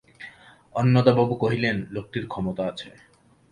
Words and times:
অন্নদাবাবু 0.75 1.33
কহিলেন, 1.35 1.77
লোকটির 1.91 2.25
ক্ষমতা 2.27 2.63
আছে। 2.67 2.89